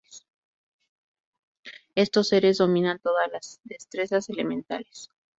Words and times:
Estos 1.93 2.27
seres 2.29 2.57
dominan 2.57 2.97
todas 2.97 3.31
las 3.31 3.61
destrezas 3.65 4.27
elementales. 4.29 5.09